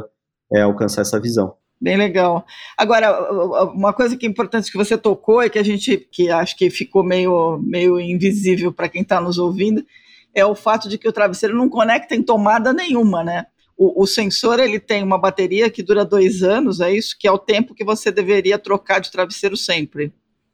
[0.53, 1.55] é, alcançar essa visão.
[1.79, 2.45] Bem legal.
[2.75, 3.31] Agora,
[3.71, 6.69] uma coisa que é importante que você tocou e que a gente, que acho que
[6.71, 9.85] ficou meio, meio invisível para quem está nos ouvindo,
[10.33, 13.45] é o fato de que o travesseiro não conecta em tomada nenhuma, né?
[13.77, 17.15] O, o, sensor ele tem uma bateria que dura dois anos, é isso?
[17.19, 20.11] Que é o tempo que você deveria trocar de travesseiro sempre.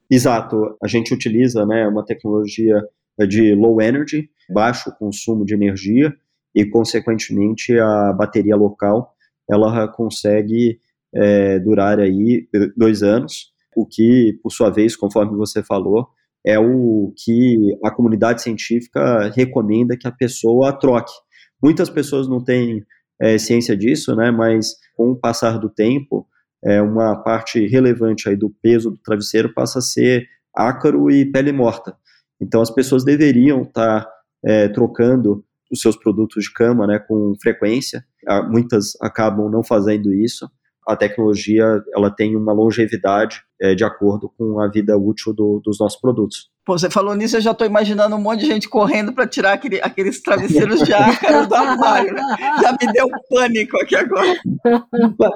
[0.10, 0.78] Exato.
[0.84, 2.84] A gente utiliza né, uma tecnologia
[3.30, 6.14] de low energy, baixo consumo de energia,
[6.54, 9.14] e, consequentemente, a bateria local
[9.50, 10.80] ela consegue
[11.16, 16.08] é, durar aí dois anos, o que, por sua vez, conforme você falou,
[16.46, 21.14] é o que a comunidade científica recomenda que a pessoa troque.
[21.62, 22.86] Muitas pessoas não têm
[23.22, 26.28] é, ciência disso, né, mas com o passar do tempo,
[26.64, 31.52] é, uma parte relevante aí do peso do travesseiro passa a ser ácaro e pele
[31.52, 31.96] morta.
[32.40, 34.12] Então as pessoas deveriam estar tá,
[34.46, 38.06] é, trocando os seus produtos de cama né, com frequência.
[38.28, 40.50] Ah, muitas acabam não fazendo isso.
[40.88, 45.80] A tecnologia ela tem uma longevidade é, de acordo com a vida útil do, dos
[45.80, 46.50] nossos produtos.
[46.66, 49.54] Pô, você falou nisso, eu já estou imaginando um monte de gente correndo para tirar
[49.54, 52.14] aquele, aqueles travesseiros de ácaro do armário.
[52.14, 52.22] Né?
[52.62, 54.40] Já me deu pânico aqui agora.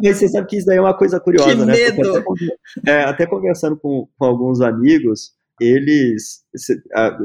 [0.02, 1.74] Mas você sabe que isso daí é uma coisa curiosa, que né?
[1.74, 2.18] Medo.
[2.18, 6.44] Até, é, até, conversando com, com alguns amigos, eles,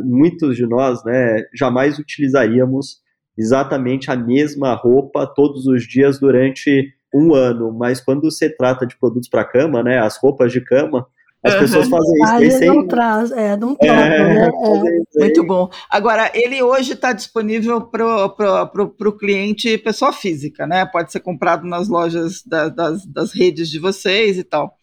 [0.04, 3.02] muitos de nós, né, jamais utilizaríamos
[3.36, 8.98] exatamente a mesma roupa todos os dias durante um ano, mas quando se trata de
[8.98, 11.06] produtos para cama, né, as roupas de cama,
[11.44, 12.56] As pessoas fazem isso.
[12.56, 12.68] Ah, sem...
[12.68, 14.48] não traz, é, não toca, é, né?
[14.48, 15.20] É.
[15.20, 15.68] Muito bom.
[15.90, 20.86] Agora, ele hoje está disponível para o cliente pessoa física, né?
[20.86, 24.78] Pode ser comprado nas lojas da, das, das redes de vocês e tal.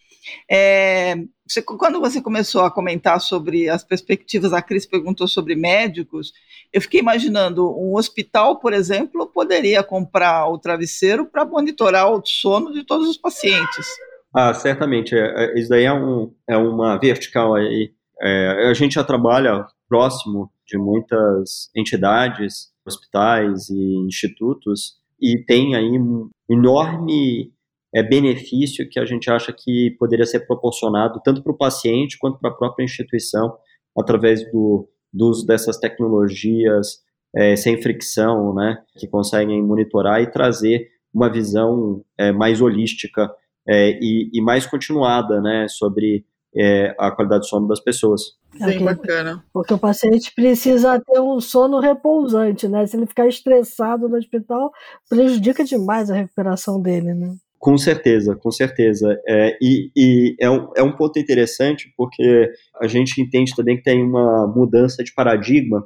[0.50, 1.16] É,
[1.48, 6.32] você, quando você começou a comentar sobre as perspectivas, a Cris perguntou sobre médicos,
[6.72, 12.72] eu fiquei imaginando um hospital, por exemplo, poderia comprar o travesseiro para monitorar o sono
[12.72, 13.88] de todos os pacientes.
[14.34, 15.16] Ah, certamente.
[15.16, 17.92] É, é, isso daí é, um, é uma vertical aí.
[18.22, 26.00] É, a gente já trabalha próximo de muitas entidades, hospitais e institutos e tem aí
[26.00, 27.52] um enorme
[27.94, 32.40] é, benefício que a gente acha que poderia ser proporcionado tanto para o paciente quanto
[32.40, 33.58] para a própria instituição
[33.98, 37.04] através do, do uso dessas tecnologias
[37.36, 43.30] é, sem fricção, né, que conseguem monitorar e trazer uma visão é, mais holística
[43.68, 46.26] é, e, e, mais continuada, né, sobre
[46.56, 48.38] é, a qualidade do sono das pessoas.
[48.60, 49.44] Bem bacana.
[49.54, 52.88] Porque o paciente precisa ter um sono repousante, né?
[52.88, 54.72] Se ele ficar estressado no hospital,
[55.08, 57.36] prejudica demais a recuperação dele, né?
[57.60, 59.20] Com certeza, com certeza.
[59.28, 62.50] É, e, e é, um, é um ponto interessante porque
[62.82, 65.86] a gente entende também que tem uma mudança de paradigma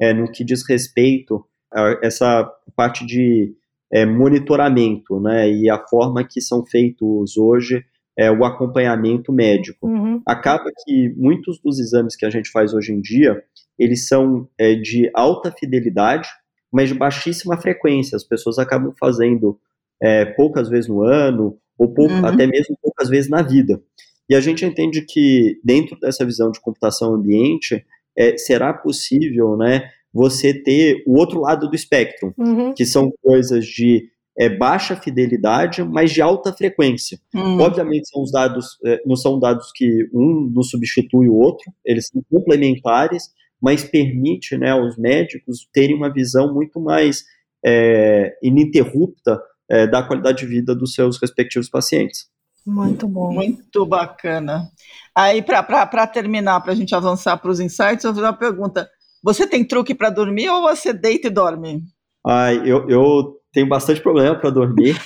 [0.00, 3.54] é, no que diz respeito a essa parte de
[3.92, 7.84] é, monitoramento, né, e a forma que são feitos hoje
[8.18, 9.86] é, o acompanhamento médico.
[9.86, 10.20] Uhum.
[10.26, 13.42] Acaba que muitos dos exames que a gente faz hoje em dia,
[13.78, 16.28] eles são é, de alta fidelidade,
[16.70, 18.16] mas de baixíssima frequência.
[18.16, 19.58] As pessoas acabam fazendo
[20.02, 22.26] é, poucas vezes no ano, ou pouco, uhum.
[22.26, 23.80] até mesmo poucas vezes na vida.
[24.28, 27.84] E a gente entende que, dentro dessa visão de computação ambiente,
[28.16, 32.72] é, será possível né, você ter o outro lado do espectro, uhum.
[32.74, 37.18] que são coisas de é, baixa fidelidade, mas de alta frequência.
[37.34, 37.60] Uhum.
[37.60, 42.08] Obviamente, são os dados, é, não são dados que um não substitui o outro, eles
[42.08, 43.24] são complementares,
[43.60, 47.24] mas permite né, aos médicos terem uma visão muito mais
[47.64, 49.40] é, ininterrupta
[49.72, 52.26] é, da qualidade de vida dos seus respectivos pacientes.
[52.64, 53.32] Muito bom.
[53.32, 54.68] Muito bacana.
[55.14, 58.88] Aí, para terminar, para a gente avançar para os insights, eu vou fazer uma pergunta.
[59.24, 61.82] Você tem truque para dormir ou você deita e dorme?
[62.24, 64.96] Ah, eu, eu tenho bastante problema para dormir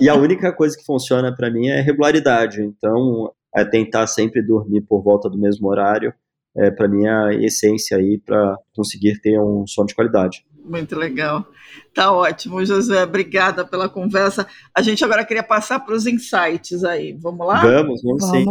[0.00, 2.60] e, e a única coisa que funciona para mim é regularidade.
[2.62, 6.12] Então, é tentar sempre dormir por volta do mesmo horário.
[6.56, 10.44] É, para mim, é a essência aí para conseguir ter um sono de qualidade.
[10.70, 11.44] Muito legal.
[11.92, 13.02] Tá ótimo, José.
[13.02, 14.46] Obrigada pela conversa.
[14.72, 17.12] A gente agora queria passar para os insights aí.
[17.20, 17.60] Vamos lá?
[17.60, 18.30] Vamos, vamos, vamos.
[18.30, 18.44] sim.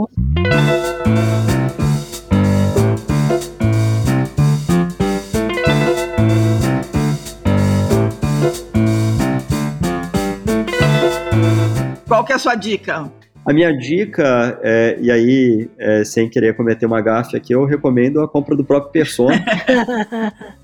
[12.05, 13.09] Qual que é a sua dica?
[13.45, 18.21] A minha dica, é, e aí, é, sem querer cometer uma gafe aqui, eu recomendo
[18.21, 19.41] a compra do próprio Persona.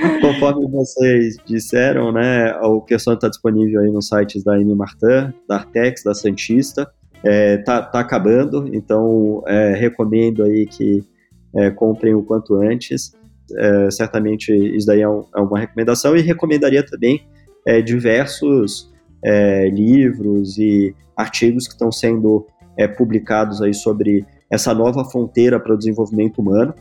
[0.20, 5.56] Conforme vocês disseram, né, o Persona está disponível aí nos sites da M Martin, da
[5.56, 6.90] Artex, da Santista.
[7.22, 11.04] É, tá, tá acabando, então é, recomendo aí que
[11.54, 13.12] é, comprem o quanto antes.
[13.56, 17.26] É, certamente isso daí é, um, é, uma recomendação e recomendaria também
[17.66, 18.90] é, diversos
[19.24, 22.46] é, livros e artigos que estão sendo
[22.96, 26.72] publicados aí sobre essa nova fronteira para o desenvolvimento humano,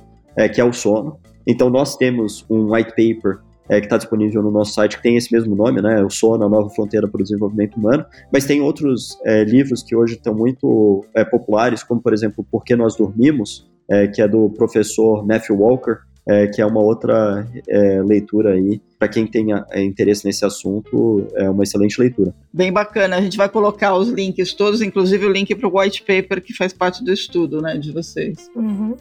[0.53, 1.19] que é o sono.
[1.49, 5.17] Então, nós temos um white paper é, que está disponível no nosso site, que tem
[5.17, 6.03] esse mesmo nome, né?
[6.03, 8.05] O Sono, a Nova Fronteira para o Desenvolvimento Humano.
[8.31, 12.63] Mas tem outros é, livros que hoje estão muito é, populares, como, por exemplo, Por
[12.63, 17.47] que Nós Dormimos, é, que é do professor Matthew Walker, é, que é uma outra
[17.67, 18.79] é, leitura aí.
[18.99, 22.35] Para quem tenha interesse nesse assunto, é uma excelente leitura.
[22.53, 23.15] Bem bacana.
[23.15, 26.53] A gente vai colocar os links todos, inclusive o link para o white paper que
[26.53, 28.51] faz parte do estudo né, de vocês.
[28.55, 28.95] Uhum.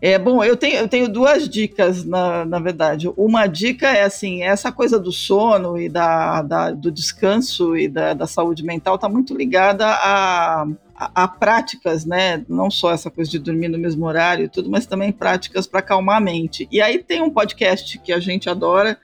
[0.00, 3.08] É bom, eu tenho, eu tenho duas dicas, na, na verdade.
[3.16, 8.14] Uma dica é assim: essa coisa do sono e da, da do descanso e da,
[8.14, 10.62] da saúde mental está muito ligada a,
[10.94, 12.44] a, a, práticas, né?
[12.48, 15.80] Não só essa coisa de dormir no mesmo horário e tudo, mas também práticas para
[15.80, 16.66] acalmar a mente.
[16.70, 18.98] E aí tem um podcast que a gente adora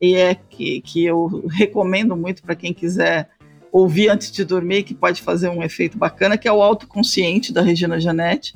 [0.00, 3.28] e é que, que eu recomendo muito para quem quiser
[3.70, 7.60] ouvir antes de dormir, que pode fazer um efeito bacana, que é o Autoconsciente da
[7.60, 8.54] Regina Janete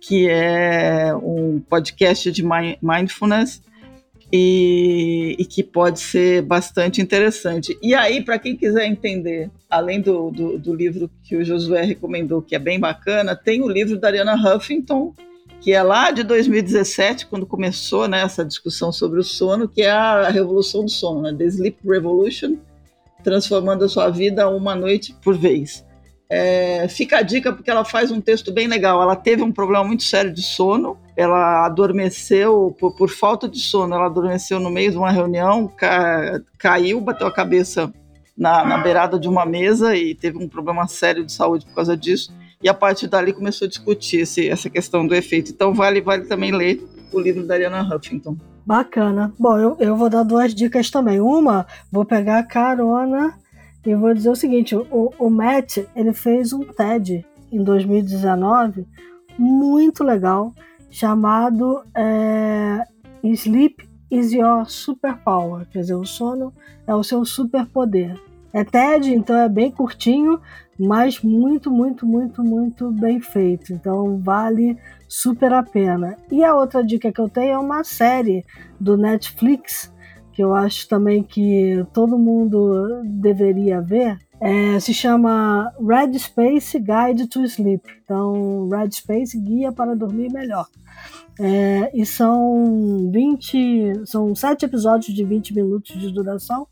[0.00, 2.44] que é um podcast de
[2.82, 3.62] mindfulness
[4.32, 7.78] e, e que pode ser bastante interessante.
[7.82, 12.42] E aí, para quem quiser entender, além do, do, do, livro que o Josué recomendou,
[12.42, 15.14] que é bem bacana, tem o livro da Ariana Huffington,
[15.60, 19.90] que é lá de 2017, quando começou né, essa discussão sobre o sono, que é
[19.90, 22.56] a revolução do sono, né, The Sleep Revolution,
[23.22, 25.85] transformando a sua vida uma noite por vez.
[26.28, 29.00] É, fica a dica porque ela faz um texto bem legal.
[29.00, 30.98] Ela teve um problema muito sério de sono.
[31.16, 33.94] Ela adormeceu por, por falta de sono.
[33.94, 37.92] Ela adormeceu no meio de uma reunião, ca, caiu, bateu a cabeça
[38.36, 41.96] na, na beirada de uma mesa e teve um problema sério de saúde por causa
[41.96, 42.32] disso.
[42.62, 45.52] E a partir dali começou a discutir esse, essa questão do efeito.
[45.52, 48.36] Então vale, vale também ler o livro da Ariana Huffington.
[48.64, 49.32] Bacana.
[49.38, 51.20] Bom, eu, eu vou dar duas dicas também.
[51.20, 53.38] Uma, vou pegar a carona
[53.86, 58.86] e vou dizer o seguinte: o, o Matt ele fez um TED em 2019
[59.38, 60.52] muito legal
[60.90, 62.84] chamado é,
[63.22, 66.52] Sleep is Your Superpower, quer dizer, o sono
[66.86, 68.20] é o seu superpoder.
[68.52, 70.40] É TED, então é bem curtinho,
[70.78, 73.72] mas muito, muito, muito, muito bem feito.
[73.72, 76.16] Então vale super a pena.
[76.30, 78.44] E a outra dica que eu tenho é uma série
[78.80, 79.92] do Netflix
[80.36, 87.26] que eu acho também que todo mundo deveria ver, é, se chama Red Space Guide
[87.28, 87.82] to Sleep.
[88.04, 90.66] Então, Red Space Guia para Dormir Melhor.
[91.38, 96.66] É, e são 20, são sete episódios de 20 minutos de duração,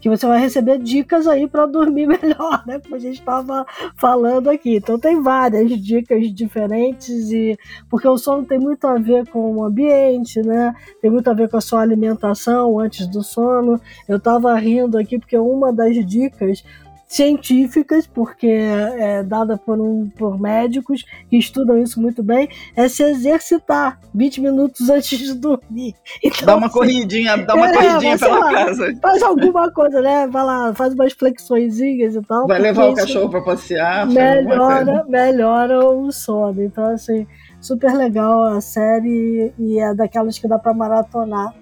[0.00, 2.80] que você vai receber dicas aí para dormir melhor, né?
[2.80, 4.76] Como a gente estava falando aqui.
[4.76, 7.58] Então tem várias dicas diferentes e
[7.90, 10.74] porque o sono tem muito a ver com o ambiente, né?
[11.02, 13.78] Tem muito a ver com a sua alimentação antes do sono.
[14.08, 16.64] Eu estava rindo aqui porque uma das dicas
[17.06, 23.02] científicas, porque é dada por, um, por médicos que estudam isso muito bem, é se
[23.02, 25.94] exercitar 20 minutos antes de dormir.
[26.22, 28.98] Então, dá uma assim, corridinha, dá uma é, corridinha pela lá, casa.
[29.00, 30.26] Faz alguma coisa, né?
[30.26, 32.46] Vai lá, faz umas flexõezinhas e tal.
[32.46, 34.06] Vai levar o cachorro para passear.
[34.06, 36.62] Melhora, melhora o sono.
[36.62, 37.26] Então, assim,
[37.60, 41.54] super legal a série e é daquelas que dá para maratonar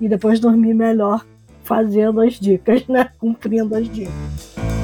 [0.00, 1.24] e depois dormir melhor
[1.64, 3.10] fazendo as dicas, né?
[3.18, 4.75] Cumprindo as dicas.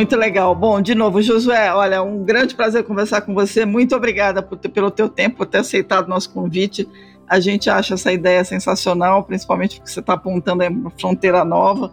[0.00, 0.54] Muito legal.
[0.54, 3.66] Bom, de novo, Josué, olha, um grande prazer conversar com você.
[3.66, 6.88] Muito obrigada por, pelo teu tempo, por ter aceitado nosso convite.
[7.28, 11.92] A gente acha essa ideia sensacional, principalmente porque você está apontando uma fronteira nova.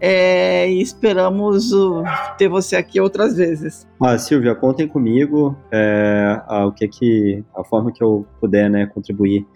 [0.00, 2.02] É, e esperamos uh,
[2.36, 3.86] ter você aqui outras vezes.
[4.02, 5.56] Ah, Silvia, contem comigo.
[5.70, 9.46] É, a, o que que a forma que eu puder, né, contribuir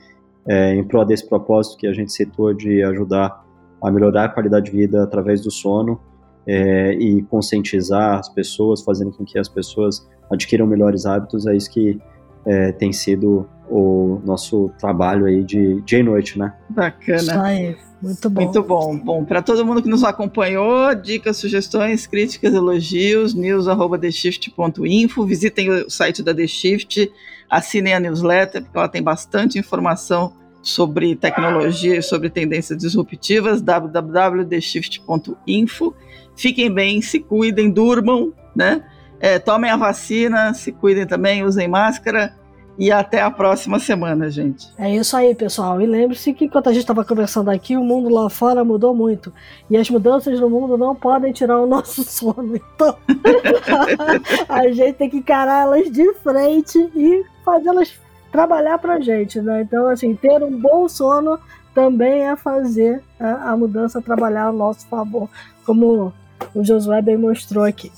[0.49, 3.45] é, em prol desse propósito que a gente citou de ajudar
[3.83, 6.01] a melhorar a qualidade de vida através do sono
[6.49, 11.71] é, e conscientizar as pessoas, fazendo com que as pessoas adquiram melhores hábitos, é isso
[11.71, 12.01] que
[12.47, 16.55] é, tem sido o nosso trabalho aí de dia e noite, né?
[16.71, 17.19] Bacana.
[17.19, 17.77] Isso aí.
[18.01, 18.43] Muito bom.
[18.43, 18.97] Muito bom.
[18.97, 25.27] Bom, para todo mundo que nos acompanhou, dicas, sugestões, críticas, elogios, news@theshift.info.
[25.27, 27.13] Visitem o site da The Shift,
[27.51, 30.33] assinem a newsletter, porque ela tem bastante informação
[30.69, 35.95] sobre tecnologia e sobre tendências disruptivas, www.theshift.info.
[36.37, 38.85] Fiquem bem, se cuidem, durmam, né?
[39.21, 42.37] É, tomem a vacina, se cuidem também, usem máscara
[42.79, 44.69] e até a próxima semana, gente.
[44.79, 45.81] É isso aí, pessoal.
[45.81, 49.33] E lembre-se que enquanto a gente estava conversando aqui, o mundo lá fora mudou muito.
[49.69, 52.55] E as mudanças no mundo não podem tirar o nosso sono.
[52.55, 52.97] Então,
[54.49, 57.93] a gente tem que encarar elas de frente e fazê-las
[58.31, 59.63] trabalhar pra gente, né?
[59.63, 61.39] Então, assim, ter um bom sono
[61.75, 65.29] também é fazer a, a mudança trabalhar a nosso favor,
[65.65, 66.13] como
[66.55, 67.93] o Josué bem mostrou aqui.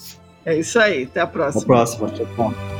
[0.45, 1.63] É isso aí, até a próxima.
[1.63, 2.80] Até a próxima, tchau.